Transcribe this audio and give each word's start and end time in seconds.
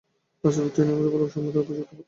বাস্তবিক 0.41 0.71
তিনিই 0.75 0.91
আমাদের 0.93 1.11
ভালবাসার 1.13 1.39
একমাত্র 1.41 1.57
উপযুক্ত 1.63 1.89
পাত্র। 1.89 1.99